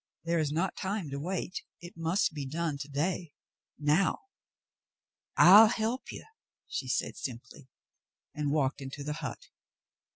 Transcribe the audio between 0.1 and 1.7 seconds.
There is not time to wait.